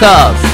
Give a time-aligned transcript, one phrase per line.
[0.00, 0.46] カーズ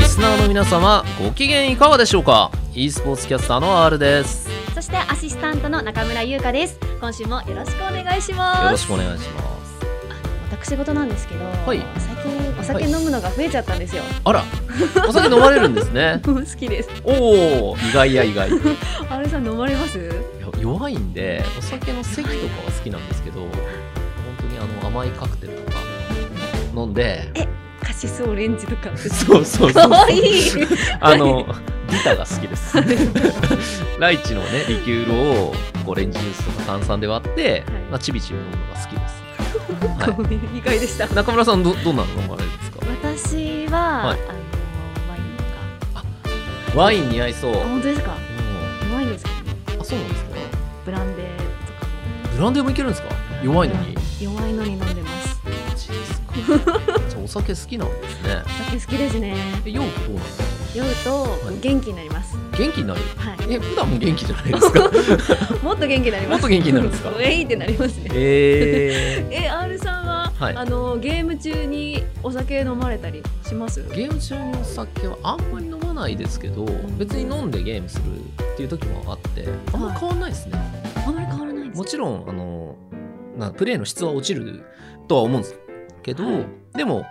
[0.00, 4.48] リスナーの皆様ご機嫌いかがでしょうか？e スポーツキャスターの R です。
[4.48, 6.80] よそしてアシスタントの中村優香です。
[7.00, 8.70] 今週もよろしくお願いします。
[8.72, 9.50] ろしくお願いします。
[10.50, 11.80] 私事なんですけど、い。
[11.98, 14.42] 最近お酒飲むのが増えちゃったんですよ、あら
[15.08, 16.20] お酒飲まれるんですね。
[16.24, 16.90] 好きです。
[17.04, 18.50] おお意外や意外。
[19.10, 19.98] あれさん飲まれます？
[20.60, 22.34] 弱いんでお酒の席とか
[22.66, 23.50] は好きなんですけど本
[24.40, 25.78] 当にあの甘いカクテルとか
[26.76, 27.30] 飲んで
[27.82, 28.90] カシスオレンジとか。
[28.96, 30.22] そうそうそうかわいい。
[31.00, 31.46] あの
[31.90, 32.76] ビタが好きです。
[33.98, 35.54] ライチのねリキュールを
[35.86, 39.22] オレンジジュースとか炭酸で割って、まあ、ちびちび飲むのが好きです、
[40.08, 41.06] はごめん意外でした。
[41.06, 42.78] い、中村さんどどんなの飲まれるんですか？
[43.02, 44.39] 私は、はい
[46.74, 48.16] ワイン似合いそう、あ本当ですか？
[48.84, 48.90] うん。
[48.90, 49.56] 弱いんですけどね。
[49.80, 50.30] あそうなんですか。
[50.84, 51.48] ブランデーとか
[52.36, 53.08] ブランデーもいけるんですか？
[53.42, 53.94] 弱いのに。
[54.20, 55.40] 弱いのに飲んでます。
[55.68, 56.34] マジですか？
[57.10, 58.42] じゃあお酒好きなんですね。
[58.44, 59.34] お酒好きですね。
[59.66, 60.86] え酔うとどうなんですか酔う
[61.44, 61.60] とい。
[61.60, 62.36] 元気になります。
[62.56, 63.00] 元気になる？
[63.16, 63.36] はい。
[63.54, 64.80] え普段も元気じゃないですか？
[65.64, 66.30] もっと元気になります。
[66.30, 67.12] もっと元気になるんですか？
[67.20, 68.08] えいってなりますね。
[68.12, 70.56] ええ R さんは、はい。
[70.56, 73.80] あのゲーム中にお酒飲まれたりします？
[73.80, 76.64] ー、ゲーム中にお酒はあんまり飲まないですけど
[76.98, 78.02] 別に飲んでゲームする
[78.54, 80.58] っていう時もあってあんま変わんないですね、
[81.06, 82.76] あまり変わらないんですもちろんあの
[83.36, 84.64] なプレイの質は落ちる
[85.08, 85.58] とは思うんです
[86.02, 86.46] けど、はい。
[86.76, 87.04] でも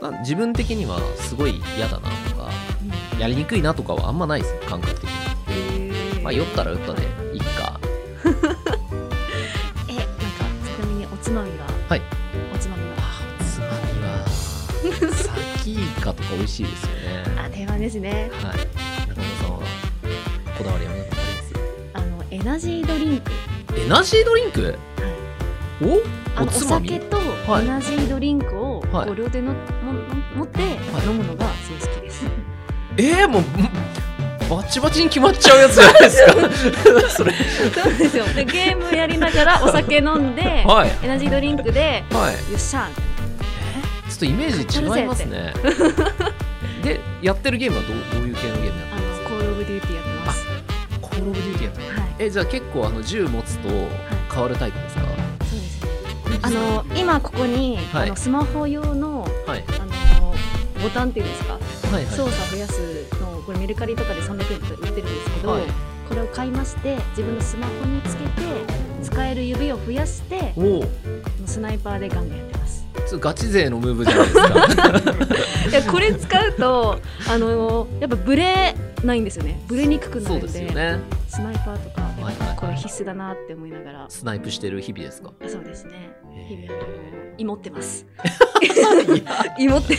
[0.00, 2.50] な自分的にはすごい嫌だなとか
[3.18, 5.10] やりにくいなとかはあんまないです感覚的に。
[5.48, 6.22] えー。
[6.22, 7.19] まあ酔ったら酔ったで
[16.40, 16.96] 美味しいですよね。
[17.36, 18.30] あ定番ですね。
[18.32, 18.56] はい。
[19.08, 19.58] 中村さんは
[20.56, 21.16] こだわりは何か
[21.94, 23.30] ありあのエナジードリンク。
[23.30, 24.62] ますエナジードリンク？
[24.62, 24.74] はい。
[25.82, 26.40] お？
[26.40, 26.88] あのおおつまみ？
[26.88, 27.64] 酒とはい。
[27.66, 29.06] エナジードリンクをはい。
[29.06, 29.58] こう両手のも
[30.34, 30.62] 持って
[31.06, 32.24] 飲むのがすごい好きです、
[32.96, 33.42] えー、もう
[34.48, 36.32] バチバチに決まっちゃうやつじゃないですか。
[37.10, 37.32] それ。
[37.74, 38.24] そうですよ。
[38.34, 40.90] でゲームやりながらお酒飲んで、はい。
[41.04, 42.50] エナジードリンクではい。
[42.50, 42.88] よっしゃ
[44.20, 45.52] とイメージ違いますね。
[46.82, 50.46] でやってるゲームはどうどういう系のゲームやってあるんです Call of Duty やってます。
[51.00, 52.14] Call of Duty やってるはい。
[52.18, 53.68] えじゃあ結構あの銃持つと
[54.32, 55.84] 変わるタイプですか、そうです。
[55.84, 58.06] ねあの今ここに、はい。
[58.06, 59.64] あのスマホ用のはい。
[59.68, 60.34] あの
[60.82, 61.52] ボタンっていうんですか？
[61.54, 61.58] は
[61.90, 62.04] いはい。
[62.06, 65.62] 操作増やすのこれメルカリとかで300円とか売ってるんですけど、はい。
[66.08, 68.30] これを買いまして自分のスマホにつけて
[69.02, 70.52] 使える指を増やして
[71.46, 72.59] スナイパーでガンガンやってます
[73.10, 74.36] それガチ勢のムーブじゃないです
[74.76, 75.68] か。
[75.70, 79.60] いやこれ使うとあのやっぱブレないんですよね。
[79.66, 81.00] ブレにくくなそうるんでですよね。
[81.28, 82.02] スナイパーとか
[82.56, 84.06] これ必須だなって思いながら。
[84.08, 85.32] スナイプしてる日々ですか？
[85.48, 86.12] そうですね。
[86.48, 86.80] 日へ々
[87.38, 88.06] 芋ってます。
[89.58, 89.96] 芋って。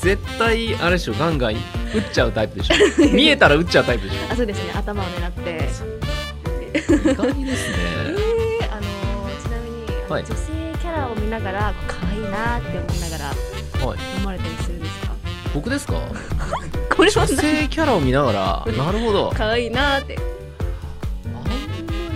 [0.00, 1.58] 絶対あれでしょガンガン撃っ
[2.12, 2.74] ちゃうタイプでしょ。
[3.14, 4.72] 見えたら撃っちゃうタイプでしあそうですね。
[4.74, 5.68] 頭を狙って。
[5.84, 5.98] ょ
[6.74, 8.82] 意外ですえねー、あの
[9.40, 10.24] ちなみにはい。
[10.24, 11.74] 女性キャラを見ながら
[12.28, 13.98] いなって思いながらはい。
[14.18, 15.12] 飲まれたりするんですか？
[15.54, 15.94] 僕ですか？
[16.94, 18.72] これ女は何性キャラを見ながら。
[18.72, 19.32] なるほど。
[19.36, 20.18] 可愛いなって。
[21.26, 21.48] あんま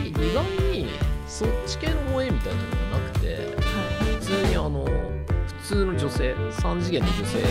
[0.05, 0.43] り意外
[0.73, 0.89] に
[1.27, 3.57] そっち系の萌えみたいなのがなくて
[4.21, 4.85] 普通にあの
[5.63, 7.45] 普通の女性3次元の女性の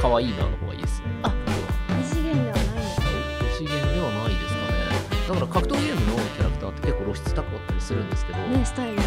[0.00, 1.06] 可愛いなの方がいいですね。
[1.98, 5.28] 二次元ではないんですか2次元ではないですかね。
[5.28, 9.02] だから格闘ゲームのキャラクターって結構露出高かったりするんですけど、ねスタイルで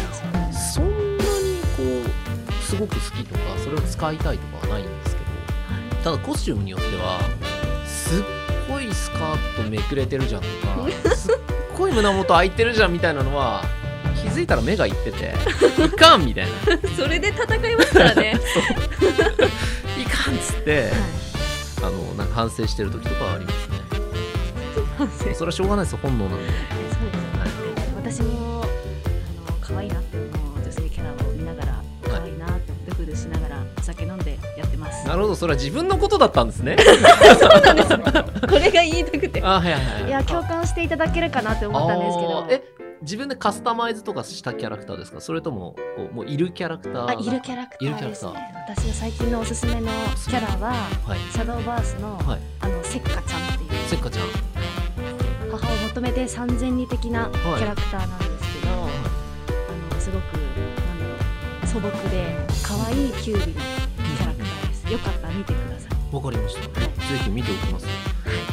[2.74, 7.20] すごく好きとかそれを使いたいとかはないんですけどただコスチュームによっては
[7.86, 8.24] すっ
[8.68, 10.48] ごいスカートめくれてるじゃんと
[11.06, 11.34] かすっ
[11.76, 13.62] ごい胸元開いてるじゃんみたいなのは
[14.20, 15.34] 気づいたら目がいってて
[15.84, 16.52] いかんみたいな。
[16.96, 18.40] それで戦いますからね。
[20.00, 20.92] いかんっつってはい。
[21.82, 23.74] あのなんか反省してる時とかはありますね。
[24.98, 25.34] 反省。
[25.34, 26.52] それはしょうがないです本能なんで
[35.14, 36.76] なるほどそれは自分のことだったんですね。
[37.38, 37.88] そうなんです
[38.48, 39.40] これが言いたくて。
[39.44, 40.08] あはいはいはい。
[40.08, 42.46] いや共感していただけるかなって思ったんですけど。
[42.50, 45.20] え自分でカスタマイズとかしたキャラクターですか？
[45.20, 48.30] それともこうもういるキャラクターあいるキャラクタいるキャラクター。
[48.30, 48.32] ーですね
[48.66, 50.72] 私の最近のおすすめのキャラは
[51.06, 51.18] はい。
[51.30, 52.40] シャドーバースの、はい。
[52.58, 53.70] あのせっかちゃんっていう。
[53.88, 54.26] せっかちゃん。
[55.52, 58.76] 母を求めて三千里的なキャラクターなんですけど、あ
[59.94, 61.14] のすごくなんだろ
[61.62, 63.73] う素朴で可愛いキューです
[64.90, 65.90] よかったら見てください。
[66.14, 66.90] わかりました、はい。
[66.90, 66.94] ぜ
[67.24, 67.86] ひ見ておきます。
[67.86, 67.94] はい。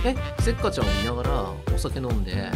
[0.06, 0.16] え？
[0.40, 2.52] せっかちゃんを見ながらお酒飲んであ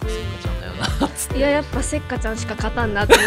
[0.00, 1.38] そうせっかちゃんだよなっつって。
[1.38, 3.22] いややっぱせっかちゃんしか勝たんなって思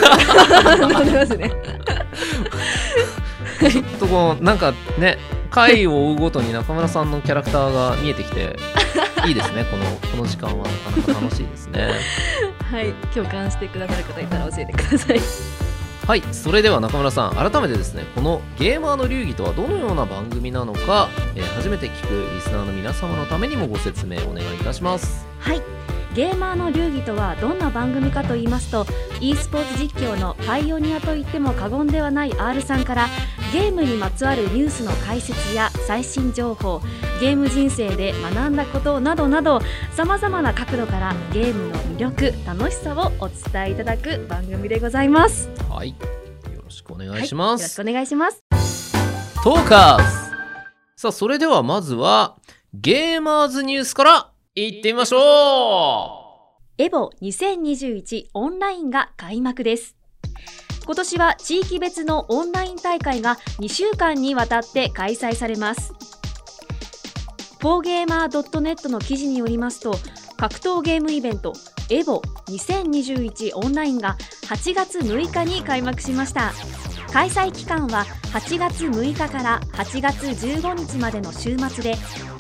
[1.03, 1.51] いますね。
[3.71, 5.17] ちょっとこうなんかね
[5.51, 8.55] 回を追うごとに中村さんのキャラクターが見えてきて
[9.27, 10.65] いいですねこのこの時間は。
[10.65, 11.89] なかなか楽しいですね。
[12.71, 12.93] はい。
[13.13, 15.19] 共感してくださる方いたら教えてください
[16.07, 25.25] はいそれでは中村さん改めてですねこのゲーマーの流儀とはどのような番組なのか、えー初めて聞くリスナーの皆様のためにもご説明お願いいたします。
[25.39, 25.61] はい
[26.15, 28.85] ゲーマーの流儀とはどんな番組かと言いますと
[29.19, 33.07] e スポーツ実況のパイオニアと言っても過言ではない R さんから
[33.51, 36.81] ゲームにまつわるニュースの解説や最新情報
[37.19, 39.59] ゲーム人生で学んだことなどなど
[39.91, 45.49] さまざまな角度からゲームの魅力楽しさをお伝えいただく番組でございます。
[45.67, 45.95] はいよ
[46.63, 48.43] ろしくお願いします、はい、よろしくお願いします。
[49.43, 50.03] トーカーズ
[50.95, 52.37] さあそれではまずは
[52.73, 56.27] ゲーマーズニュースからいってみましょ
[56.77, 59.95] エボ2021オンラインが開幕です。
[60.85, 65.93] 今年は地域別のオンライン大会が2週間にわたって開催されます。
[67.67, 69.93] 4gamer.net の記事によりますと、
[70.37, 71.51] 格闘ゲームイベント
[71.89, 74.15] エボ2021オンラインが
[74.45, 76.53] 8月6日に開幕しました。
[77.11, 81.97] 開催期間は8月6日から8月15日までの週末で、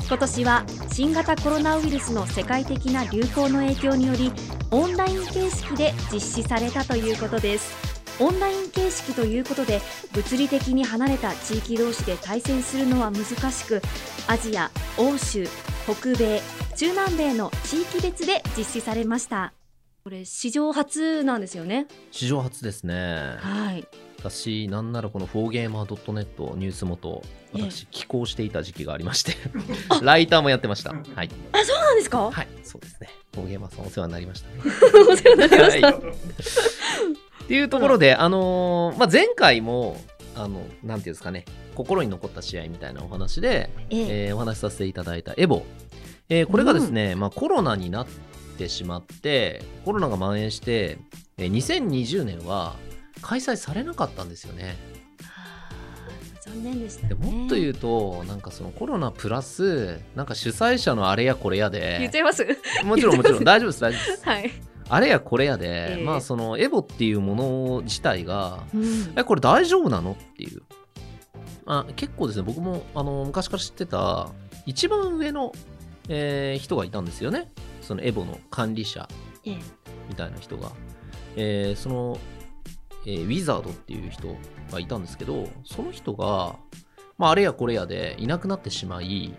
[0.07, 0.63] 今年は
[0.93, 4.31] 新型コロナウイルスの世界的な流行の影響により
[4.71, 9.81] オンライン形式で実施されたということですオンライン形式ということで
[10.13, 13.81] 物理的に離れた地域同士で対戦するのは難しく
[14.27, 15.47] アジア欧州
[15.85, 16.41] 北米
[16.75, 19.53] 中南米の地域別で実施されました。
[20.03, 21.87] これ史上初なんですよね？
[21.89, 23.35] う史上初ですね。
[23.39, 23.85] はい。
[24.19, 27.21] 私なんならこの 4gamer.net ニュース元
[27.53, 29.35] ええ私寄稿していた時期がありまして
[30.01, 30.91] ライターもやってました。
[30.91, 31.29] はい。
[31.51, 32.47] あそうなんですか、はい。
[32.63, 33.09] そうですね。
[33.33, 34.49] 4gamer さんお世話になりました。
[34.49, 34.61] ね
[35.11, 39.95] お世話になりました、はいっていうところで、あのーまあ、前回も
[40.35, 41.45] あのなんていうんですかね
[41.75, 44.25] 心に残った試合みたいなお話で、ええ。
[44.27, 45.63] えーお話しさせていただいたエボ、
[46.29, 48.07] えーこれがですね、まあ、コロナになっ
[48.57, 50.97] てしまってコロナが蔓延して、
[51.37, 52.75] えー2020年は
[53.21, 54.75] 開催されなかったんですよね。
[55.23, 55.69] はあ
[56.41, 62.45] 残念でしたでねもっと言うとなんかそのコロナプラスなんか主催者のあれやこれや言っでちゃいます？
[62.83, 63.43] もちろんもちろん。
[63.43, 64.25] 大丈夫です大丈夫です。
[64.25, 64.51] はい、
[64.89, 66.03] あれやこれやで、ええ。
[66.03, 69.13] まあそのエボっていうもの自体がうん。
[69.15, 70.61] えこれ大丈夫なのっていう、
[71.65, 74.29] まあ、結構ですね僕もあの昔から知ってた
[74.65, 75.51] 一番上の、
[76.09, 77.51] えー人がいたんですよね。
[77.81, 79.07] そのエボの管理者
[79.45, 79.57] ええ。
[80.09, 80.71] みたいな人が、
[81.35, 82.17] えーその、
[83.05, 84.35] えーウィザードっていう人
[84.71, 86.55] がいたんですけどその人が、
[87.17, 89.33] まあ、あれやこれやでいなくなってしまい、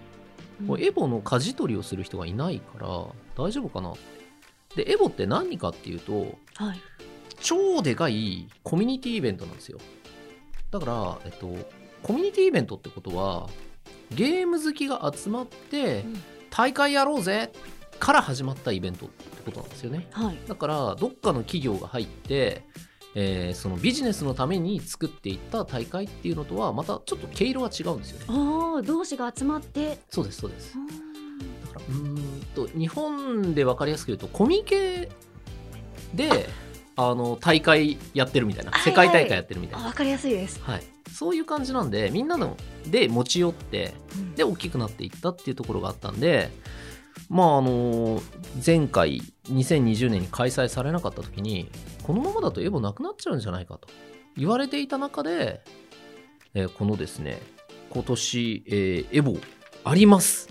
[0.65, 2.89] もうエボの舵取りをする人がいないから
[3.37, 4.18] 大丈夫かなって
[4.77, 6.81] でエボって何かっていうとはい。
[7.41, 9.79] 超でかいコミュニティイベントなんですよ。
[10.71, 11.55] だから、えっと、
[12.03, 13.49] コミュニティイベントってことは
[14.15, 16.23] ゲーム好きが集まってうん。
[16.51, 17.53] 大会やろうぜ
[18.01, 20.09] から始まったイベントってことなんですよね。
[20.13, 20.39] はい。
[20.49, 22.63] だからどっかの企業が入って、
[23.15, 28.27] えーそのビジネスのために作っていった大会っていうのとはまたちょっと毛色が違うんですよね。
[28.29, 29.99] ああ同士が集まって。
[30.11, 30.77] そうですそうです。
[30.77, 30.89] うん
[31.67, 35.09] だからうーんと日本で分かりやすく言うとコミケ
[36.15, 36.49] で
[36.97, 40.83] あの大会やってるみたいなはい世界大会やってるみたいな、あわかりやすいです、はい。
[41.13, 44.35] そういう感じなんでみんなので持ち寄ってうん。
[44.35, 46.51] で大きくなっていったっていうところがあったんで
[47.29, 48.21] まああの
[48.65, 51.71] 前回2020年に開催されなかった時に
[52.03, 53.89] このままだとエボなくなっちゃうんじゃないかと
[54.37, 55.63] 言われていた中で、
[56.55, 57.41] えーこのですね
[57.91, 59.37] 今年、えーエボ
[59.85, 60.49] あります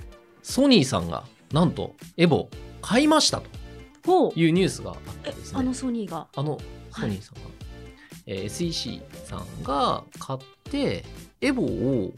[0.47, 2.47] ソニーさんがなんとエボ
[2.81, 3.41] 買いました
[4.05, 4.31] と。
[4.37, 5.59] いうニュースがあってですね。
[5.59, 6.27] あのソニーが。
[6.33, 6.57] あの
[6.89, 7.41] ソニーさんが、
[8.25, 10.39] えー SEC さんが買っ
[10.71, 11.03] て
[11.41, 12.13] エボを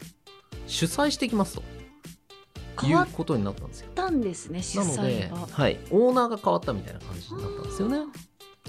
[0.68, 2.86] 主催してきますと。
[2.86, 3.90] いうことになったんですよ。
[3.96, 7.98] たんですね主なのではい、オーナーが変わったみたいな感じになったんですよね。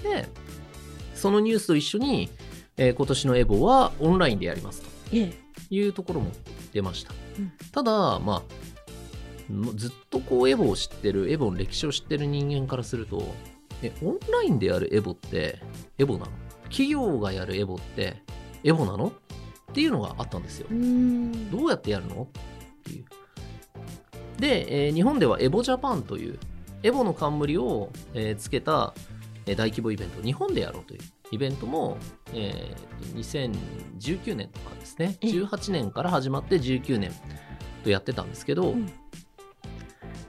[0.02, 0.28] で
[1.14, 2.30] そのニュースと一緒に、
[2.76, 4.88] えー今年のエボはオンラインでやりますと。
[5.12, 5.42] ええ。
[5.70, 6.32] いうところも
[6.72, 7.14] 出ました。
[7.38, 7.52] うん。
[7.70, 8.71] ただまあ
[9.74, 13.34] ずっとこうエボを知ってるエボの歴史を知ってる人間からすると
[13.82, 15.58] えオンラインでやるエボって
[15.98, 16.26] エボなの？
[16.64, 18.22] 企業がやるエボって
[18.64, 19.08] エボなの？
[19.08, 20.68] っていうのがあったんですよ。
[21.50, 22.22] どうやってやるの？
[22.22, 22.26] っ
[22.84, 23.04] ていう。
[24.38, 26.38] で、えー日本ではエボジャパンという
[26.82, 28.94] エボの冠を、えーつけた、
[29.46, 31.96] えー大規模イベントを日本でやろうというイベントも、
[32.32, 33.50] えー
[34.00, 35.16] 2019年とかですね。
[35.20, 37.12] え18年から始まって19年
[37.84, 38.92] とやってたんですけど、うん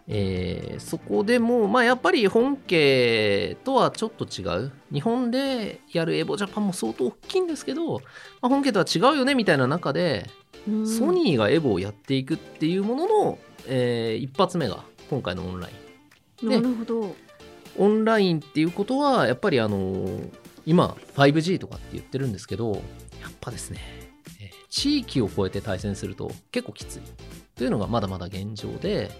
[0.07, 4.71] えーそこでも、まあ、やっぱり本家とはちょっと違う。
[4.91, 7.99] 日本でやるエボジャパンも相当大きいんですけど、ま
[8.43, 10.29] あ、本家とは違うよねみたいな中で、
[10.67, 10.87] うん。
[10.87, 15.71] ソニーがエボをやっていくっていうものの、えー一発目が今回のオンライ
[16.43, 16.49] ン。
[16.49, 17.15] なるほど。
[17.77, 20.29] オンラインっていうことはやっぱりあのー
[20.65, 22.79] 今 5G とかって言ってるんですけどや
[23.27, 23.79] っぱですね、
[24.41, 27.01] えー地域を越えて対戦すると結構きつい。
[27.55, 29.11] というのがまだまだ現状で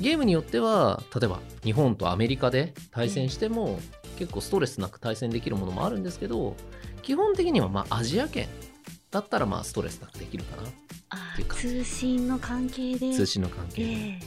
[0.00, 3.78] ゲームによっては例えば日本とアメリカで対戦しても
[4.18, 6.56] 結構ストレスなく対戦できるものもあるんですけど
[7.02, 8.48] 基本的にはまあアジア圏
[9.10, 10.68] だったらまあストレスなくできるかな。
[11.10, 11.56] あっていうか。
[11.56, 13.12] 通信の関係で。
[13.12, 13.90] 通信の関係で。
[13.90, 14.20] え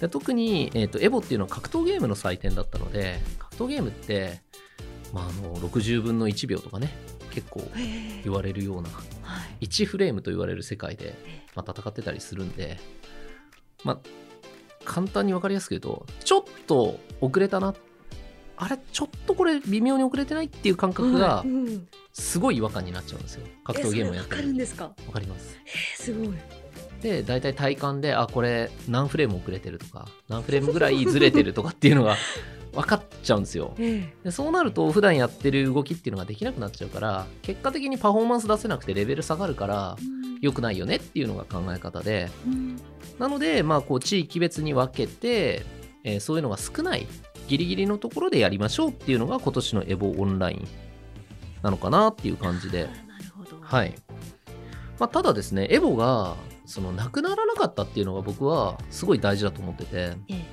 [0.00, 4.40] で特に、えー、とエボっていうのは格闘ゲームの祭典だったので格闘ゲームって、
[5.12, 6.92] まあ、あの60分の1秒とかね
[7.30, 7.82] 結構ええ。
[8.18, 9.02] え言われるようなは
[9.60, 9.66] い。
[9.66, 11.14] 1フレームと言われる世界で、
[11.54, 12.78] まあ、戦ってたりするんで、
[13.84, 13.98] まあ、
[14.84, 17.74] 簡単に分かりやすく言うとちょっと遅れたな。
[18.56, 21.44] あれちょっとこれ微妙に遅れてないっていう感覚が
[22.12, 23.46] すごい違和感になっちゃうんですよ。
[23.64, 24.84] 格闘ゲームをやってえそれわかるんですか？
[24.84, 25.58] わかります。
[25.66, 26.34] えーすごい。
[27.02, 32.16] で大体体感であこれ何フレーム遅れてるとか何フレームぐらいずれてるとかっていうのが
[32.72, 33.74] 分かっちゃうんですよ。
[33.78, 39.96] えでそうなると普段やってる動きっていうのができなくなっちゃうから結果的にパフォーマンス出せなくてレベル下がるから
[40.40, 42.80] 良くないよねっていうのが考え方でうん
[43.18, 45.64] なのでまあこう地域別に分けて、
[46.04, 47.06] えーそういうのが少ない
[47.48, 50.68] ギリギリのところでやりましょうっていうのが今年のエボオンライン
[51.62, 52.88] なのかなっていう感じで。
[53.60, 53.94] はい、
[54.98, 60.44] まあ、ただですねエボがそのなくならなかったっていうのが僕はすごい大事だと思ってて、ええ。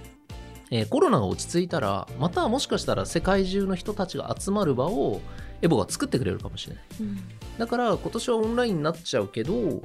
[0.71, 5.19] えーコロナが落ち着いたらまたもしかしたら世界中の人たちが集まる場を
[5.61, 6.83] エボが作ってくれるかもしれない。
[7.01, 7.19] うん。
[7.57, 9.81] だから今年はオンラインになっちゃうけど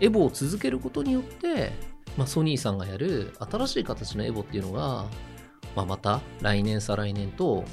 [0.00, 1.72] エボを続けることによって、
[2.16, 5.06] まあ、ソニーさんがやる新しい形のエボっていうのが、
[5.76, 7.64] まあ、また来年再来年と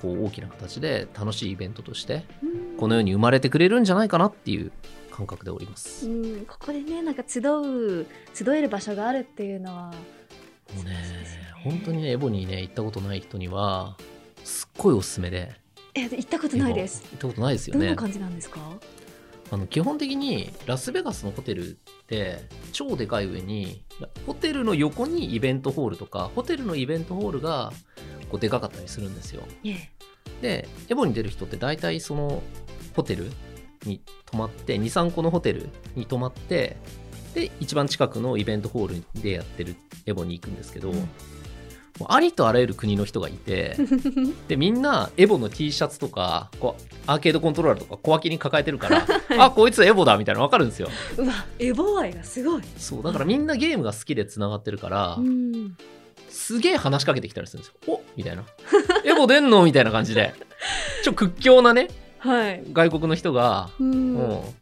[0.00, 2.76] こう大きな形で楽しいイベントとしてうん。
[2.76, 4.70] このように生まれてくれるんじゃないかなっていう
[5.10, 6.06] 感覚でおります。
[6.06, 9.90] もうん、ここでねなんか集う集える場所があるっていうのは
[10.78, 11.46] うねそうですよね。
[11.64, 13.96] 本当にねエボにね行ったことない人には
[14.44, 15.52] すっごいおすすめで。
[15.94, 17.02] え行ったことないです。
[17.12, 17.80] 行ったことないですよね。
[17.80, 18.60] どんな感じなんですか？
[19.50, 21.74] あの基本的にラスベガスのホテルっ
[22.06, 22.40] て
[22.72, 23.82] 超でかい上に
[24.26, 27.72] ホテルの横にイベントホールとかホテルのイベントホールが
[28.30, 29.42] こうでかかったりするんですよ。
[29.64, 29.90] ええ。
[30.42, 32.42] でエボに出る人って大体その
[32.94, 33.30] ホテル
[33.84, 36.76] に泊まって23個のホテルに泊まって
[37.34, 39.76] で一番近くのイベントホールでやってる
[40.06, 41.08] エボに行くんですけど、うん
[42.08, 43.76] ありとあらゆる国の人がいて
[44.48, 49.06] でみんなエボの T シャツとかこうアーケードコントローラーとか小脇に抱えてるから
[49.38, 50.88] あこいつエボだみたいなの分かるんですよ。
[51.16, 52.62] うわエボ愛がすごい。
[52.76, 55.76] そうだからみんなゲームが好きでつながってるから、うん。
[56.28, 57.94] すげえ話しかけてきたりするんですよ。
[57.94, 58.44] おみたいな。
[59.04, 60.34] エボ出んのみたいな感じで。
[61.02, 61.88] ちょ屈強なね
[62.18, 62.62] はい。
[62.72, 64.14] 外国の人がうん。
[64.14, 64.54] も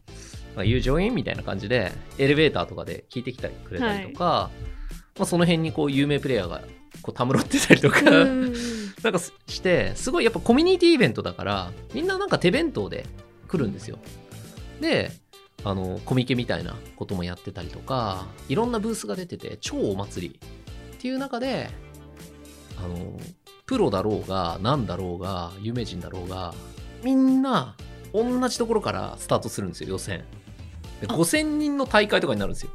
[0.57, 4.49] う「You join?」みたいな感じでエレベーターとかで聞いてきたりくれたりとか、
[5.17, 6.61] まあ、その辺にこう有名プレイヤーが
[7.01, 8.53] こうたむろってたりとか、うん
[9.03, 13.05] なんかすしてすごいやっぱコミュニティイベントだからみんななんか手弁当で
[13.47, 13.99] 来るんですよ。
[14.81, 15.11] で
[15.63, 20.39] あのコミケみたいなこともやってたりとかいろんなブースが出てて超お祭り
[20.95, 21.69] っていう中で
[22.77, 23.19] あの
[23.65, 26.53] プロだろうが何だろうが有名人だろうが
[27.03, 27.75] みんな
[28.13, 30.23] 同じところからスタートするんですよ予選。
[31.01, 31.13] であ。
[31.13, 32.71] 5000人の大会とかになるんですよ。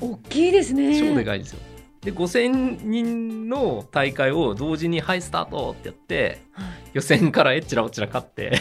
[0.00, 0.98] 大きいですね。
[1.00, 1.60] 超でかいんですよ。
[2.02, 8.58] で5000人の大会を同時に「はいスタート!」ってやってはい予選からえっちらおっちら勝って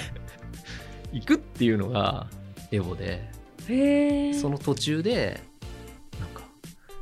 [1.13, 2.27] 行くっていうのが
[2.71, 3.29] エボで
[4.33, 5.41] その途中で
[6.19, 6.43] なんか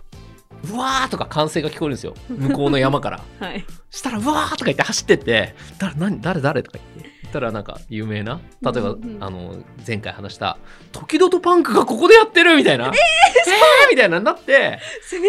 [0.71, 3.21] 「うわー!」とか歓声が聞こえるんですよ向こうの山から。
[3.39, 9.23] はいしたら「うわー!」とか言って走ってって「誰何誰誰?」とか言って言ったらなんか有名な例えば、うんうん。
[9.23, 10.57] あの前回話した
[10.93, 12.91] 「時々パンクがここでやってる!」みたいな「えー、
[13.89, 14.79] みたいなになって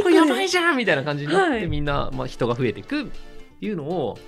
[0.02, 1.66] これやばいじゃんみたいな感じになって、はい。
[1.66, 4.18] みんな、まあ、人が増えていくっていうのを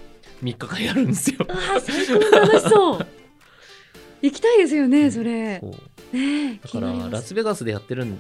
[0.43, 1.45] 3日間やるんですよ。
[1.49, 3.07] あー最高に楽しそう。
[4.23, 5.61] 行きたいですよねそれ。
[5.61, 5.71] そう。
[6.17, 8.19] ねえだからラスベガスでやってるん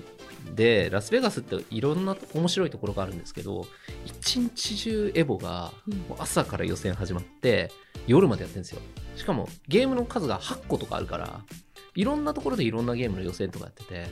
[0.54, 3.66] でラスベガスっていろんな面白いところがあるんですけど
[4.04, 5.72] 一日中エボが
[6.18, 7.70] 朝から予選始まって
[8.06, 8.80] 夜までやってるんですよ
[9.16, 11.40] しかもゲームの数が8個とかあるから
[11.94, 14.06] いろんなところでいろんなゲームの予選とかやってて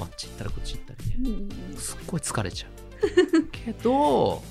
[0.00, 1.48] あっち行ったらこっち行ったりね。
[1.70, 1.76] うん。
[1.76, 3.48] すっごい疲れちゃう。
[3.50, 4.42] けど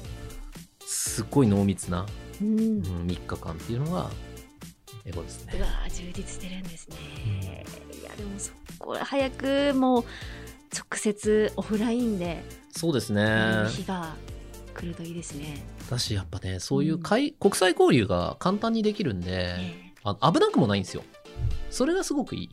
[0.85, 2.05] すっごい濃密な
[2.41, 2.59] うん。
[2.59, 4.09] うん、3日間っていうのが
[5.05, 5.53] エゴですね。
[5.57, 7.65] うわー充実してるんですね、
[8.01, 10.03] いやでもそこれ早くもう
[10.73, 13.69] 直接オフラインでそうですやねる。
[13.69, 14.15] 日が
[14.73, 15.65] くるといいですね。
[15.89, 19.86] だしやっぱねそういう海、国際交流が簡単にできるんで、え
[20.19, 21.03] あ危なくもないんですよ。
[21.69, 22.49] それがすごくいい。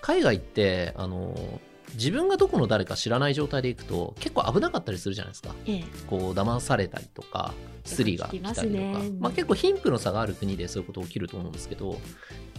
[0.00, 1.60] 海外ってあの
[1.94, 5.54] 自分がどこの誰か知らない状態で行くと結構危なかったりするじゃないですか。
[5.66, 5.84] ええ。
[6.06, 7.54] こう騙されたりとか
[7.84, 9.10] スリが来たりとか、ね。
[9.18, 11.98] まあ、結構貧富の差がある国でそういうこと起きると思うんですけど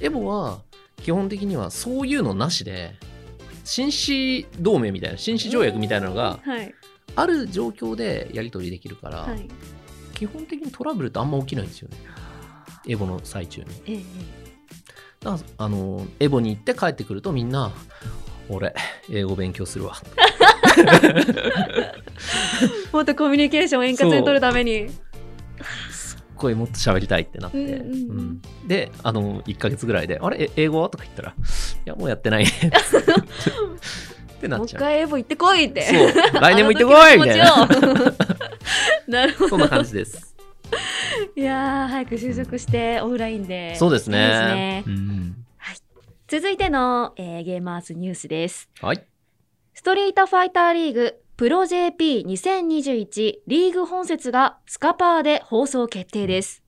[0.02, 0.62] エボは
[0.98, 2.96] 基本的にはそういうのなしで
[3.64, 6.74] 紳士同盟みたいな紳士条約みたいなのがはい。
[7.16, 9.48] ある状況でやり取りできるから、はい。
[10.14, 11.98] 基本的にトラブルってあんま起きないんですよね
[12.88, 13.68] エボの最中に。
[13.88, 14.00] ええ。
[15.20, 17.72] だからあのエボに行って帰ってくるとみんな
[18.48, 18.74] 俺
[19.12, 19.96] 英語勉強するわ。
[22.94, 24.90] もっとコミュニケーションを円滑に取るために。
[25.92, 27.82] すっごいもっと喋りたいってなって、うんうんうん。
[27.82, 28.42] うん。
[28.68, 31.36] であの1ヶ月ぐらいで「あれえ英語は?」とか言ったら「い
[31.86, 32.50] やもうやってないね」
[34.40, 34.82] ってなもう一っちゃう。
[34.82, 35.82] 回エボ行ってこいって。
[36.34, 37.68] 来年も行ってこいみたいな。
[39.08, 39.50] なるほど。
[39.50, 40.34] そんな感じです
[41.36, 43.76] いやー、早く就職してオフラインで。
[43.76, 45.46] そうですいいですねねうん
[46.28, 48.70] 続いての、えーゲーマーズニュースです。
[48.82, 49.04] はい
[49.74, 56.62] ストリートファイターリーグプロ JP2021 リーグ本節がスカパーで放送決定です。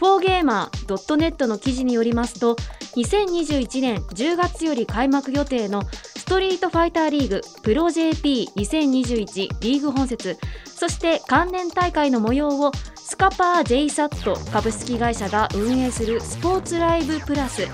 [0.00, 2.56] 4gamer.net の記事によりますと、
[2.96, 5.82] 2021年10月より開幕予定の
[6.16, 17.68] ストリートファイターリーグプロ JP2021 リーグ本節、そして関連大会の模様をスカパー JSAT 株式会社が運営するスポーツライブプラス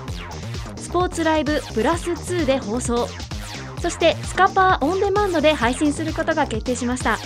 [0.75, 3.07] スポーツライブプラス2で放送。
[3.81, 7.17] そしてスカパーオンデマンドで配信することが決定しました。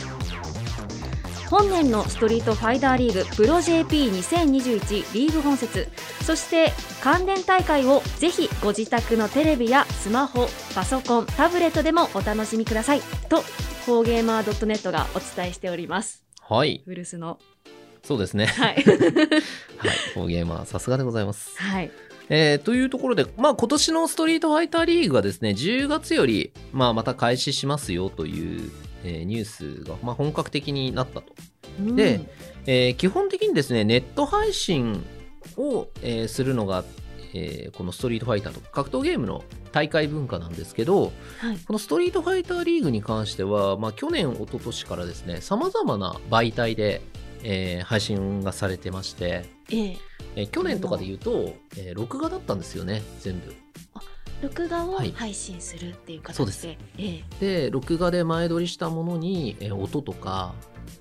[1.49, 5.87] 本年のストリートファイターリーグプロ JP2021 リーグ本節。
[6.23, 6.71] そして
[7.01, 13.01] 関連大会をぜひご自宅のテレビやスマホパソコンタブレットでもお楽しみください。
[13.29, 13.37] と
[13.85, 16.23] 4gamer.net がお伝えしております。
[16.41, 16.81] はい。
[16.85, 17.39] 古巣の。
[18.03, 18.45] そうですね。
[18.45, 18.75] はい。
[18.77, 18.83] はい。
[20.13, 21.55] フォーゲーマーさすがでございます。
[21.57, 21.91] はい。
[22.29, 28.71] えーというところで、まあ、今年のストリートファイターリーグがですね、10月より、まあ、また開始しますよという、
[29.05, 31.33] えーニュースが、まあ、本格的になったと。
[31.95, 32.21] で
[32.65, 35.03] えー基本的にですね、ネット配信
[35.57, 36.83] を、えーするのが、
[37.33, 47.01] えーこのストリートファイターとか格闘ゲームの大会文化なんですけど、はいこのストリートファイターリーグに関しては、まあ、去年、一昨年からですね、様々な媒体で、
[47.43, 49.97] えー配信がされてまして、ええ
[50.37, 53.53] えー去年とかで言うと、えー録画だったんですよね、全部。
[54.49, 55.11] 録画をはい。
[55.11, 60.53] 配信するっていう形で、そうでで録画で前撮りしたものに、えー音とか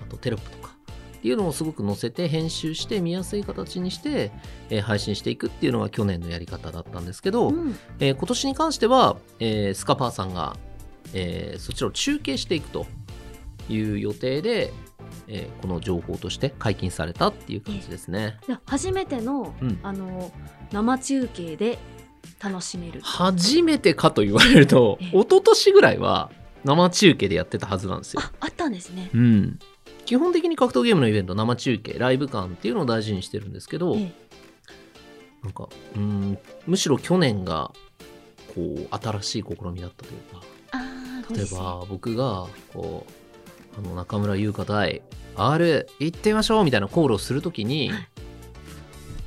[0.03, 0.75] あとテロップとか
[1.17, 4.31] っていうのをすごく載せて編集して見やすい形にして、
[4.71, 7.77] えー配信していくっていうのが去年のやり方だったんですけど、うん。
[8.01, 10.57] えー今年に関しては、えースカパーさんが、
[11.13, 12.87] えーそちらを中継していくと
[13.69, 14.73] いう予定で、
[15.29, 18.39] えーこの情報として解禁されたっていう感じですね。
[18.47, 19.79] で初めての,、うん。
[19.83, 20.31] あの
[20.73, 21.79] 生中継で
[22.43, 23.01] 楽しめる。
[23.03, 25.09] 初めてかと言われるとええ。
[25.09, 26.31] 一昨年ぐらいは
[26.65, 28.21] 生中継でやってたはずなんですよ。
[28.23, 29.59] ああったんですね、うん、
[30.05, 34.13] 基本的に格闘ゲームのイベント生中継ライブ感っていうのを大事にしてるんですけど、ええ。
[35.43, 37.71] なんかうんむしろ去年が
[38.55, 43.07] こう新しい試みだったというか例えば僕がこ
[43.77, 45.03] うあの中村優香対
[45.37, 48.09] R 行ってみましょうみたいなコールをするときに、はい。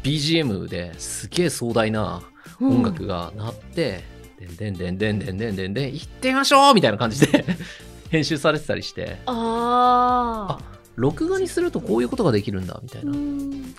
[0.04, 2.22] BGM ですげえ壮大な
[2.62, 4.04] 音楽が鳴って、
[4.40, 7.46] でんでんでんでんでんでんでんで行ってみましょうみたいな感じで
[8.10, 9.20] 編集されてたりして。
[9.26, 13.14] ああ録画にするとこういうことができるんだみたいな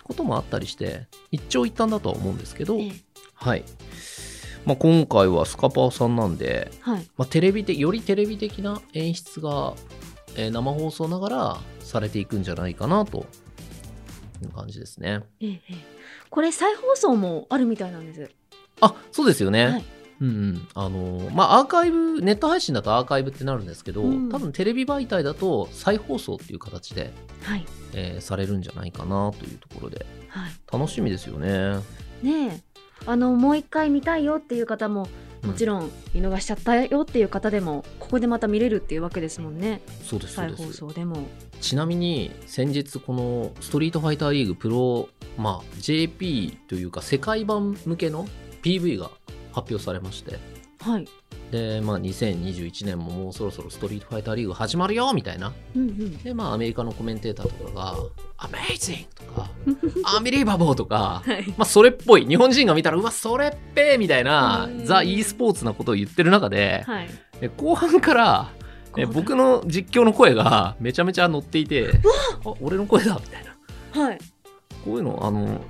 [0.04, 2.78] こともあったりして一長一短だとは思うんですけど、
[3.34, 3.64] はい、
[4.64, 9.74] まあ、今回はスカパーさんなんで、はい、まあ、テレビでよりテレビ的な演出が、
[10.36, 13.26] えー、生放送ながらされていくんじゃないかなと。
[14.42, 15.22] いう感じですね。
[16.30, 18.30] これ再放送もあるみたいなんです。
[18.80, 19.84] あそうですよね、はい。
[20.20, 20.68] うんうん。
[20.74, 24.28] あのーまあアーカイブネット配信だとアーカイブってなるんですけど、うん。
[24.30, 27.12] 多分テレビ媒体だと再放送っていう形で、
[27.42, 27.66] はい。
[27.94, 30.06] えーされるんじゃないかなというところで。
[30.28, 30.52] はい。
[30.72, 31.78] 楽しみですよね。
[32.22, 32.60] ねえ。
[33.06, 35.08] あのもう一回見たいよっていう方も
[35.44, 39.80] もちろん見逃しちゃったよっていう方でもここでまた見れるっていうわけですもんね。
[40.02, 40.66] そうですそう再です。
[40.66, 41.28] 放送でも。
[41.60, 48.26] ちなみに先日このストリートファイターリーグプロ、まあ、JP というか世界版向けの
[48.62, 49.10] PV が
[49.52, 50.38] 発表されまして。
[50.80, 51.08] はい。
[51.50, 55.52] で、まあ、2021年ももうそろそろストリートファイターリーグ始まるよみたいな。
[55.74, 56.18] うんうん。
[56.18, 57.96] でまあアメリカのコメンテーターとかが
[58.38, 59.50] 「Amazing!」とか
[60.20, 61.48] 「Unbelievable!」とかはい。
[61.56, 62.26] まあそれっぽい。
[62.26, 67.08] 日本人が見たらうわそれっぺーみたいなうんザ・ e スポーツなことを言ってる中ではい。
[67.40, 68.52] で後半から
[68.94, 71.90] で僕の実況の声がめちゃめちゃ乗っていて
[72.44, 74.02] あ俺の声だみたいな。
[74.02, 74.18] はい。
[74.84, 75.60] こういうのあの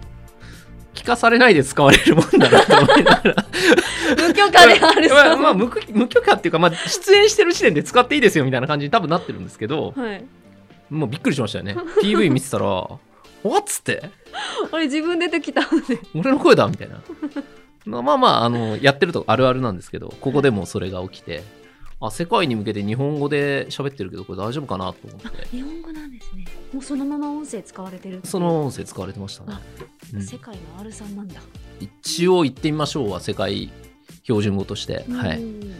[1.08, 3.46] 聞かされないで使われるもんだなと思いながら。
[4.28, 10.24] 無許可であるまあ、まあ、無無許可っていうか、まあ、出演してる時点で使っていいですよみたいな感じに多分なってるんですけどはい。
[10.90, 11.76] もうびっくりしましたよね。
[12.02, 12.98] PV 見てたら「わ
[13.58, 14.10] っ!」つって。
[14.70, 17.00] あれ自分出てきたので「俺の声だ!」みたいな。
[17.86, 21.42] まあまあまああのやってるとあるあるなんですけどここでもそれが起きて
[22.00, 25.46] あ世界に向けて日本語で喋ってるけどこれ大丈夫かなと思って。
[25.48, 26.44] 日本語なんですね。
[26.72, 29.54] もうそのまま音声使われてるその音声使われてましたね。
[29.54, 29.60] あ、
[30.14, 30.22] うん。
[30.22, 31.40] 世界の R さんなんだ、
[31.80, 33.70] 一応言ってみましょうは世界
[34.22, 35.74] 標準語として、はい、うん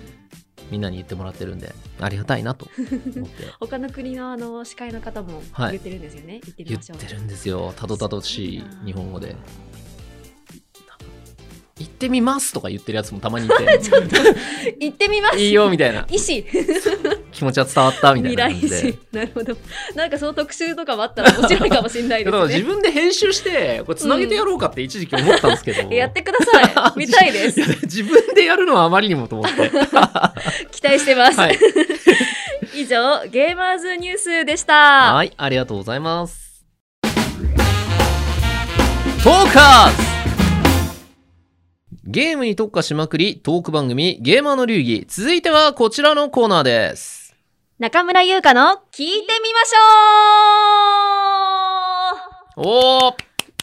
[0.71, 1.73] みんなに言ってもらってるんで。
[2.01, 3.45] ありがたいなと思って。
[3.59, 5.73] 他の国のあの司会の方もはい。
[5.73, 7.73] 言ってるんですよね、言ってみ言ってるんですよ。
[7.77, 9.35] たどたどしい日本語で
[11.79, 13.55] 行ってみますとか言ってるやつもたまにいて。
[14.81, 15.39] 言ってみます。
[15.39, 16.07] いいよみたいな。
[16.11, 16.45] 医師
[17.33, 18.77] 気持ちは伝わったみたいな感じで。
[18.79, 19.57] 師なるほど。
[19.95, 22.55] なんかその特集とかもあったら面白いかもしれないだですね。
[22.55, 26.93] 自分で編集してこれつなげてやろうかって一時期思ったんですけど、 やってください。
[26.99, 27.61] 見たいです。
[27.61, 29.71] や自分でやるのはあまりにもと思って。
[30.73, 31.59] 期待してます、はい、
[32.75, 35.15] 以上ゲーマーズニュースでした。
[35.15, 36.65] はい、ありがとうございます。
[39.23, 40.18] トーカーズ
[42.11, 45.05] ゲームに特化しまくりトーク番組ゲーマーの流儀。
[45.07, 47.37] 続いてはこちらのコーナーです。
[47.79, 52.67] 中村優香の聞いてみましょう。
[52.67, 53.15] おー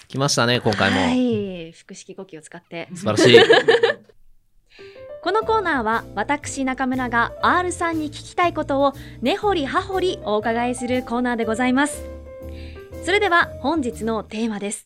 [0.08, 1.72] 来ましたね今回も、はい。
[1.72, 2.88] 腹式呼吸を使って。
[2.94, 3.40] 素晴らしい。
[5.24, 12.04] このコーナーは私中村が R さんに聞きたいことを根掘り葉掘りお伺いするコーナーでございます。
[13.04, 14.86] それでは本日のテーマです。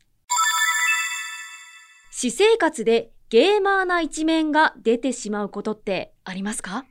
[2.09, 6.85] 私生活でゲーマーな一面が出てしまうことってありますか？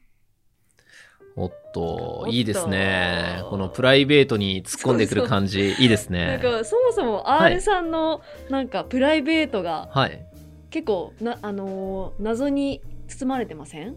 [1.37, 2.31] おっとおっと。
[2.31, 3.43] いいですね。
[3.51, 7.55] このプライベートに突っ込んでくる感じいいですなんねかそもそもはい。
[7.55, 10.25] R さんのなんかプライベートがはい。
[10.71, 13.97] 結構な、あのー謎に包まれてません？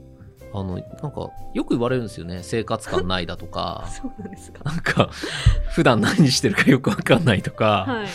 [0.53, 2.39] あのなんかよく言われるんですよね。
[2.43, 3.85] 生活感ないだとか。
[3.89, 4.63] そうなんですか。
[4.63, 5.09] なんか
[5.73, 8.07] 普段何してるかよくわかんないとか、はい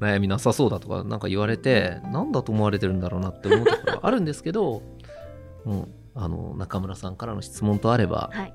[0.00, 4.82] 悩みなさそうだとかなんか言われてなんだと思われてるんだろうなって思うところあるんですけど、
[5.64, 8.54] うん、あの中村さんからの質問とあれば、はい。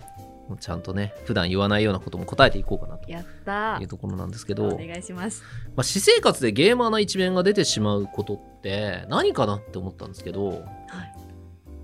[0.49, 3.77] もうちゃんとね普段言わないようなことも答えていこうかなとやった。
[3.79, 5.43] いうところなんですけおど、願いします。
[5.75, 10.61] まあ、私生活でゲーマーな一面が出てしまうことって何かなって思ったんですけどはい。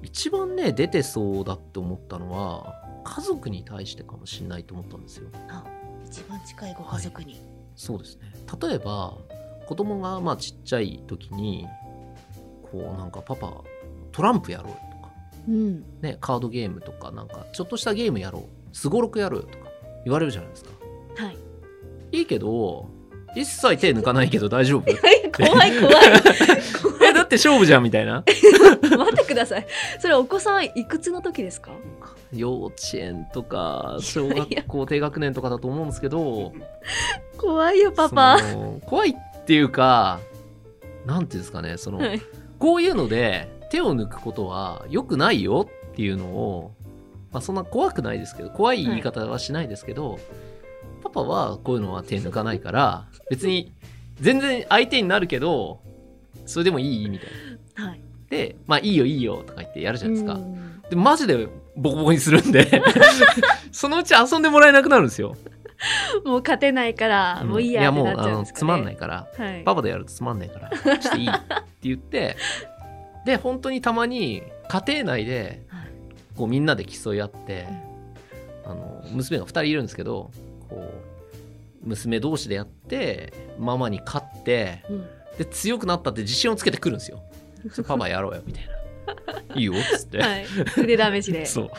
[0.03, 5.29] 一番ね出てそうだって思ったのは家族に対してかもしれないと思ったんですよ。
[6.05, 7.41] 一番近いご家族に、
[7.75, 8.31] そうですね。
[8.61, 9.17] 例えば
[9.67, 11.67] 子供がまあちっちゃい時に
[12.71, 13.51] こうなんかパパ
[14.11, 15.13] トランプやろうよとか、
[15.47, 15.83] うん。
[16.01, 19.65] ね、カードゲームとかなんかちょっとしたゲームやろうすごろくやろうよとか
[20.05, 20.71] 言われるじゃないですか。
[21.17, 21.37] はい。
[22.11, 22.89] いいけど
[23.35, 24.83] 一切手抜かないけど大丈夫？
[25.37, 25.95] 怖い怖い。
[27.09, 28.23] えだって勝負じゃんみたいな。
[28.81, 29.67] 待ってください。
[29.99, 31.71] それお子さんいくつの時ですか？
[32.33, 36.53] 幼稚園とか小学校低学年とかだと思うんですけど。
[37.37, 38.39] 怖いよパパ。
[38.85, 39.13] 怖いっ
[39.47, 40.19] ていうか
[41.05, 42.21] なんていうんですかねその、はい
[42.59, 46.73] こういうので手を抜くことは良くないよっていうのを、
[47.31, 50.17] まあ、そんな怖くないですけど怖い言い方はしないですけど、
[51.03, 53.73] パパはこういうのは手抜かないから別に
[54.19, 55.81] 全然相手になるけど
[56.45, 57.29] それでもいいみたい
[57.75, 57.89] な。
[57.89, 60.33] はいでまあいいよいいよとか言ってやるじゃないですか。
[60.33, 62.81] うんでマジでボコボコにするんで
[63.71, 65.35] そのうち遊んでもらえなくなるんですよ。
[66.25, 69.27] もう勝てないから、もういいやってもうあのつまんないから。
[69.37, 69.63] はい。
[69.63, 71.01] パパでやるとつまんないから。
[71.01, 71.37] していいって
[71.83, 72.35] 言って
[73.25, 75.87] で本当にたまに家庭内ではい。
[76.35, 77.67] こうみんなで競い合って、
[78.65, 80.31] あの娘が2人いるんですけど
[80.69, 80.93] こ
[81.83, 85.07] う娘同士でやってママに勝ってうん。
[85.37, 87.21] で強くなったって自信をつけてくるんですよ。
[87.87, 89.55] パパやろうよみたいな。
[89.55, 90.19] いいよっつって。
[90.19, 90.45] はい、
[90.77, 91.45] 腕試しで。
[91.45, 91.69] そう。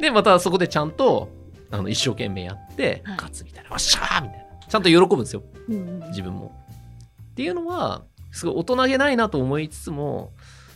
[0.00, 1.28] でまたそこでちゃんと
[1.70, 3.16] あの一生懸命やってはい。
[3.16, 4.44] 勝つみたいな「おっしゃー!」みたいな。
[4.68, 5.42] ちゃんと喜ぶんですよ。
[6.08, 6.52] 自分も。
[7.32, 10.32] っていうのはすごい大人げないなと思いつつも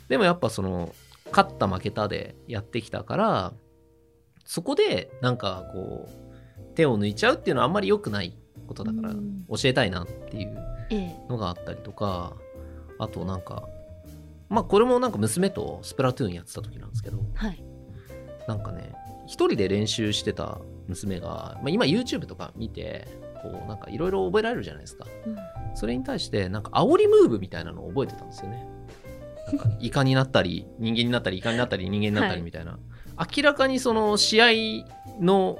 [0.08, 0.94] でもやっぱその
[1.30, 3.52] 勝った負けたでやってきたから
[4.44, 9.44] そこでなんかこう手を抜いちゃうっていうのはあんまり良くないことだからうん。
[9.48, 10.58] 教えたいなっていう
[10.90, 11.16] ええ。
[11.28, 12.34] のがあったりとか
[12.98, 13.68] あとなんか
[14.48, 17.62] まあこれもなんか娘とスプラトゥーンやってた時なんですけどはい。
[18.46, 18.92] なんかね
[19.26, 21.28] 一人で練習してた娘が、
[21.62, 23.06] まあ、今 YouTube とか見て
[23.42, 25.06] こうなんかいろいろ覚えられるじゃないですか。
[25.26, 25.36] うん。
[25.74, 28.66] それに対してなんか煽りムーブみたいなのを覚えてたんですよね。
[29.46, 32.36] なんかイカになったり 人間になったりイカになったり人間になったはい。
[32.38, 32.78] りみたいな、
[33.36, 34.46] 明らかにその試合
[35.20, 35.58] の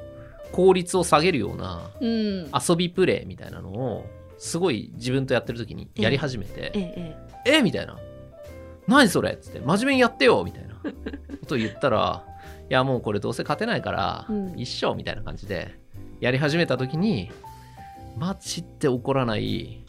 [0.53, 2.51] 効率を下げるようなうん。
[2.69, 4.07] 遊びプレイみたいなのを
[4.39, 7.99] すごい自分とやってる時にやり始めてええ「えみたいな
[8.87, 12.28] 「何それ?」っつって「真面目にやってよ」みたいなことを言ったら「い
[12.69, 14.55] やもうこれどうせ勝てないからうん。
[14.57, 15.79] 一緒」みたいな感じで
[16.21, 17.31] やり始めた時に
[18.17, 19.85] マジで怒らない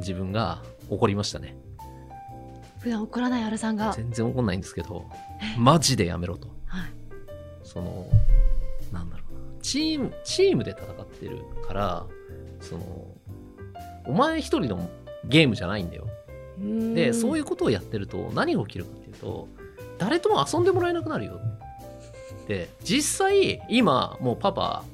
[0.00, 1.56] 自分が怒りましたね。
[2.80, 5.04] 普段怒らないアルさんが、全然怒んないんですけど
[5.40, 6.48] えマジでやめろと。
[6.66, 6.90] はい、
[7.62, 8.06] その
[8.90, 9.62] なんだろうな。
[9.62, 12.06] チームチームで戦ってるから
[12.60, 13.06] その
[14.06, 14.90] お前一人の
[15.24, 16.08] ゲームじゃないんだよ。
[16.94, 19.48] でそういううことをやってると何が起きるかっていうと
[19.98, 21.40] 誰とも遊んでもらえなくなるよ
[22.58, 24.84] で実際今もうパパ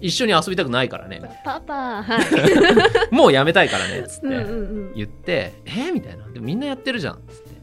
[0.00, 1.20] 一緒に遊びたくないからね。
[1.44, 2.24] パパはい。
[3.14, 4.94] もうやめたいからねっつっうんうんてうん。
[4.94, 7.56] 言って「えみたいな「でもみんなやってるじゃん」っつって「い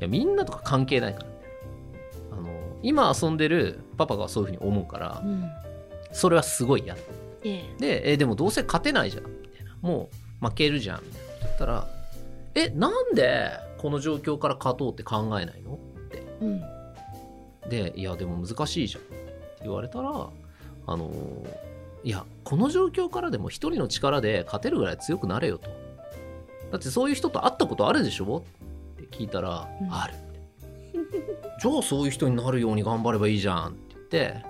[0.00, 1.26] やみんなとか関係ないから」
[2.38, 2.50] あの
[2.82, 5.48] 今遊んでるパパがそういうふうに思うからうん。
[6.12, 6.98] それはすごい嫌え
[7.44, 7.64] え。
[7.80, 9.24] でえでもどうせ勝てないじゃん。
[9.24, 10.10] みたいなも
[10.42, 11.00] う負けるじゃん。
[11.02, 11.86] みたいな言ったら
[12.54, 15.78] えなんでこの状況から勝とうって考えないの？
[16.42, 16.62] うん
[17.68, 20.10] でいやでも難しいじゃんって言われたら
[20.86, 21.10] あの
[22.02, 25.70] いやこの状況からでも一人の力で勝てるぐらい強くなれよと。
[26.70, 28.44] だってそういう人と会ったことあるでしょ
[28.96, 29.94] って聞いたら、うん。
[29.94, 30.14] ある
[31.62, 34.42] じゃあそういう人になるように頑張ればいいじゃんって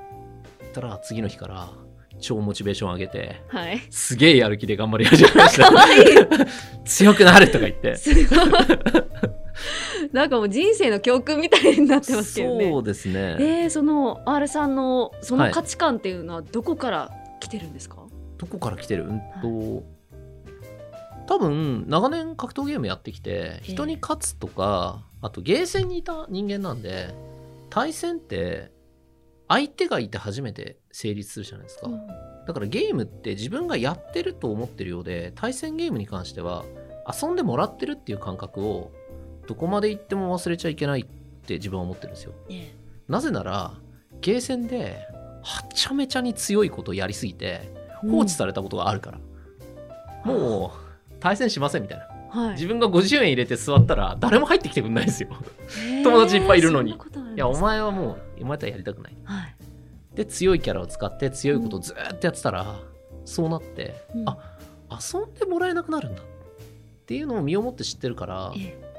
[0.60, 1.68] 言ってたら次の日から
[2.18, 3.80] 超モチベーション上げてはい。
[3.90, 6.46] すげえやる気で頑張り始めまし かた
[6.84, 7.96] 強くなるとか言って。
[7.96, 8.26] すごい
[10.12, 12.70] なんかもう人生の教訓みたいになってますけどね。
[12.70, 17.96] そうですね、えー、その R さんのそはいの価値観っていうのはどこから来てるんですか、
[18.38, 19.04] どこから来てる？
[19.04, 19.84] うんと、
[21.26, 27.14] 多分長年格闘ゲームやってきて人に勝つとか、あとゲーセンにいた人間なんで
[27.70, 28.72] 対戦って
[29.48, 32.06] 相手がいて初めて成立するじゃないですか、うん。
[32.46, 36.64] だからゲームって自分がやってると思ってるようで対戦ゲームに関しては
[37.22, 38.90] 遊んでもらってるっていう感覚を
[39.46, 41.04] どこまで行っても忘れちゃいけないっ
[41.46, 42.32] て自分は思ってるんですよ。
[42.48, 42.74] え
[43.08, 43.74] なぜなら
[44.20, 45.06] ゲーセンで
[45.42, 49.20] はちゃめちゃに強いことをやりすぎてえ放置されたことがあるから、
[50.24, 52.06] もう対戦しませんみたいな。
[52.34, 52.52] うん、はい。
[52.54, 55.28] 自分が50円入れて座ったら誰も入ってきてくんないですよ。
[56.02, 56.92] 友達いっぱいいるのに。
[56.92, 56.96] い
[57.36, 59.16] やお前はもうお前とはやりたくない。
[59.24, 59.54] はい。
[60.14, 62.76] で強いキャラを使って強いことをずーっとやってたら、
[63.24, 64.28] そうなって、うん。
[64.28, 64.38] あ
[64.90, 66.22] 遊んでもらえなくなるんだ。
[66.22, 68.93] っていうのを身をもって知ってるからえ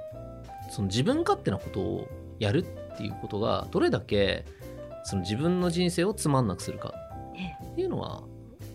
[0.69, 2.07] その自分勝手なことを
[2.39, 4.45] やるっていうことがどれだけ
[5.03, 6.93] その自分の人生をつまんなくするか
[7.35, 7.65] ええ。
[7.71, 8.23] っていうのは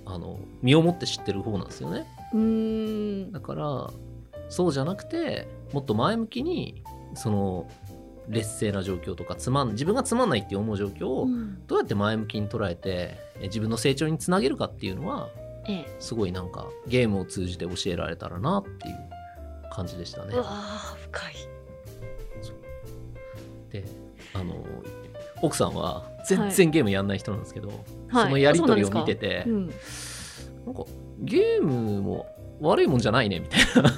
[0.06, 2.06] あの身をもって知ってる方なんですよね。
[3.32, 3.90] だから
[4.48, 6.82] そうじゃなくてもっと前向きに
[7.14, 7.68] その
[8.28, 11.66] 劣勢な状況とかつまん自分がつまんないって思う状況をうん。
[11.66, 15.28] どうやって前向きに捉えてえ自分の成長につなげるかっていうのは
[15.66, 15.96] ええ。
[15.98, 18.96] すごいなんかゲームを通じて教えられたらなっていう
[19.72, 20.34] 感じでしたね。
[20.34, 20.38] う。
[20.38, 21.34] わー深い
[23.70, 23.84] で
[24.34, 24.64] あの
[25.42, 27.68] 奥さんは全然ゲームやんない人なんですけど、
[28.08, 28.24] はい。
[28.24, 29.66] そのやり取りを見てて、て、うん、
[30.66, 30.84] なんか
[31.20, 32.26] ゲームも
[32.60, 33.92] 悪いもんじゃないねみたいな。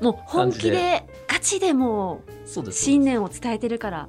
[0.00, 4.08] もう本気でガチでもう信念を伝えてるから。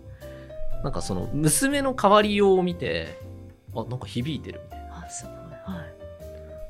[0.83, 3.17] なんかその娘の変わりようを見て
[3.73, 4.61] あなんか響いてる。
[4.65, 5.85] みたいなあすごいはい、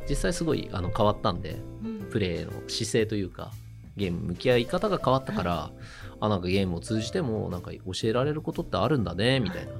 [0.08, 2.10] 実際すごいあの変わったんでうん。
[2.12, 3.52] プレイの姿勢というか
[3.98, 5.72] ゲーム向き合い方が変わったから、
[6.20, 9.72] あなんかゲームを通じてもなんか教えられることってあるんだねみたいな。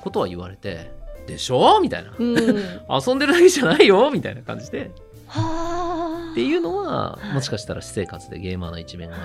[0.00, 0.92] ことは言われて
[1.26, 1.80] でしょ？
[1.80, 2.36] みたいな、うん、
[3.06, 4.10] 遊んでるだけじゃないよ？
[4.12, 4.90] みたいな感じで。
[5.26, 6.32] はあ。
[6.32, 7.34] っていうのははい。
[7.34, 9.16] もしかしたら私生活でゲーマーな一面が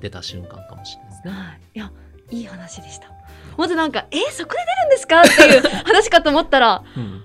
[0.00, 1.32] 出た瞬間かもしれないですね。
[1.32, 1.92] はい、いや
[2.30, 3.08] いい話でした。
[3.56, 5.20] まずなんかえそこで出るんですか？
[5.22, 7.24] っていう話かと思ったらうん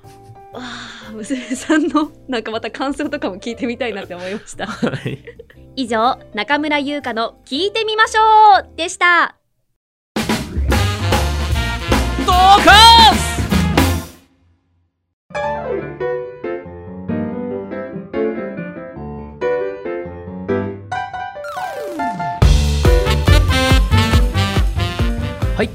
[0.58, 0.64] わ
[1.10, 4.68] あ娘さんのなんかまた感想とかも聞いてみたいなって思いました。
[4.68, 5.24] はい。
[5.76, 8.22] 以上中村優香の聞いてみましょ
[8.74, 9.36] うでした。
[12.26, 12.62] ドカ
[13.16, 13.38] ス!
[25.56, 25.70] はい。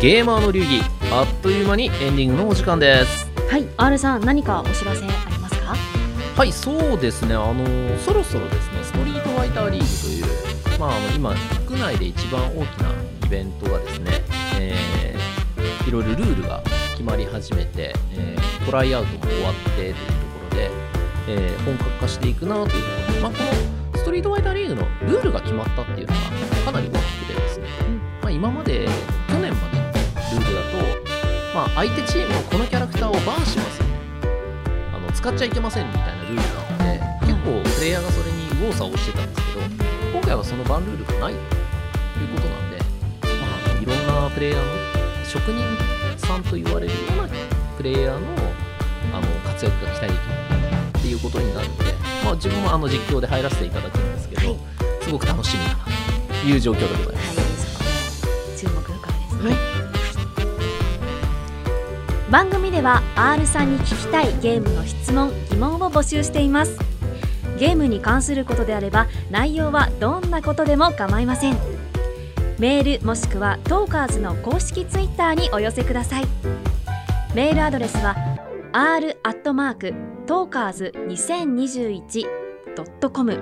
[0.00, 0.80] ゲーマーの流儀
[1.12, 5.74] あっという間にエンディングのお時間ですはい R さん何かお知らせありますか？
[6.36, 7.34] はいそうですね。
[7.34, 7.64] あの
[7.98, 11.34] そろそろですねストリートファイターリーグというまああの今
[11.66, 12.90] 国内で一番大きな
[13.26, 14.10] イベントがですね、
[14.60, 15.24] えー
[15.88, 20.06] いろいろルールが決まり始めて、えートライアウトも終わってというとこ
[20.50, 20.70] ろで、
[21.28, 23.38] えー本格化していくなというところで、まあ、こ
[23.92, 26.20] のストリートファイターリーグのルールが決まったっていうのが
[26.64, 27.66] かなり大きくてですね、
[28.22, 28.88] まあ、今まで
[31.54, 33.86] まあ、相手チームのこのキャラクターをバンしますよ。
[34.92, 39.60] あの使っちゃいけませんみたいなルールがあって結構プレイヤーがそれに右往左往してたんですけど
[40.12, 42.78] 今回はそのバンルールがないということなんで、
[43.22, 45.62] まあ、いろんなプレイヤーの職人
[46.26, 47.28] さんと言われるような
[47.76, 48.26] プレイヤーの
[49.12, 51.84] あの活躍が期待できるっていうことになるので、
[52.24, 54.58] まあ、自分もあの実況で入らせていただくんですけど、はい。
[55.02, 57.38] すごく楽しみだなという状況でございます。
[57.38, 59.73] はい、注目ですね、はい
[62.34, 66.76] 番組では R さんに聞きたいゲームの質問疑問を募集しています。
[67.60, 71.56] ゲームに関することであれば内容はどんなことでも構いません。
[72.58, 76.24] メールもしくはトーカーズの公式ツイッターにお寄せください。
[77.36, 78.16] メールアドレスは
[78.72, 79.94] r アットマーク
[80.26, 83.38] トーカーズ 2021.com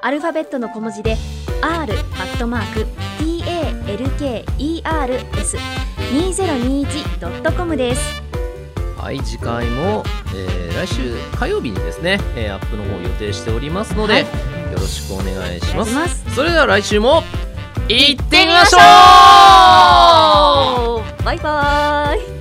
[0.00, 1.18] アルファベットの小文字で
[1.60, 2.86] r アットマーク
[3.18, 8.22] talkers 2021.com です。
[8.96, 10.02] はい次回も、
[10.34, 14.28] えー、来週火曜日にですね、えー、アップの方予定しておりますので、はい、よ
[14.72, 16.34] ろしくお願いします。
[16.34, 17.22] それでは来週も
[17.88, 18.80] 行ってみましょう。
[21.24, 22.35] バイバイ。